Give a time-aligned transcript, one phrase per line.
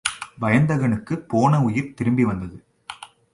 [0.41, 2.63] வயந்தகனுக்குப் போன உயிர் திரும்பிவந்தது.